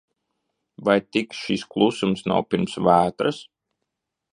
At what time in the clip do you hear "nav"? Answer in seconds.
2.33-2.49